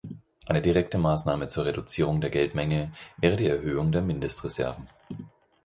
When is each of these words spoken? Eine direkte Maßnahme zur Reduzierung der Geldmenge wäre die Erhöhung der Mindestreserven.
Eine 0.47 0.63
direkte 0.63 0.97
Maßnahme 0.97 1.47
zur 1.47 1.65
Reduzierung 1.65 2.21
der 2.21 2.31
Geldmenge 2.31 2.91
wäre 3.17 3.35
die 3.35 3.45
Erhöhung 3.45 3.91
der 3.91 4.01
Mindestreserven. 4.01 4.89